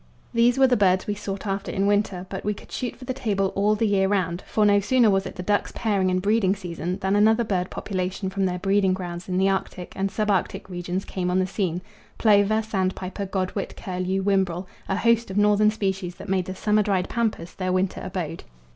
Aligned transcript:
These 0.33 0.57
were 0.57 0.65
the 0.65 0.75
birds 0.75 1.05
we 1.05 1.13
sought 1.13 1.45
after 1.45 1.71
in 1.71 1.85
winter; 1.85 2.25
but 2.27 2.43
we 2.43 2.55
could 2.55 2.71
shoot 2.71 2.95
for 2.95 3.05
the 3.05 3.13
table 3.13 3.53
all 3.55 3.75
the 3.75 3.85
year 3.85 4.07
round, 4.07 4.41
for 4.47 4.65
no 4.65 4.79
sooner 4.79 5.11
was 5.11 5.27
it 5.27 5.35
the 5.35 5.43
duck's 5.43 5.71
pairing 5.73 6.09
and 6.09 6.19
breeding 6.19 6.55
season 6.55 6.97
than 7.01 7.15
another 7.15 7.43
bird 7.43 7.69
population 7.69 8.31
from 8.31 8.45
their 8.45 8.57
breeding 8.57 8.93
grounds 8.93 9.29
in 9.29 9.37
the 9.37 9.47
arctic 9.47 9.93
and 9.95 10.09
sub 10.09 10.31
arctic 10.31 10.67
regions 10.71 11.05
came 11.05 11.29
on 11.29 11.37
the 11.37 11.45
scene 11.45 11.81
plover, 12.17 12.63
sandpiper, 12.63 13.27
godwit, 13.27 13.77
curlew, 13.77 14.23
whimbrel, 14.23 14.65
a 14.89 14.97
host 14.97 15.29
of 15.29 15.37
northern 15.37 15.69
species 15.69 16.15
that 16.15 16.27
made 16.29 16.45
the 16.45 16.55
summer 16.55 16.81
dried 16.81 17.07
pampas 17.07 17.53
their 17.53 17.71
winter 17.71 18.01
abode. 18.03 18.43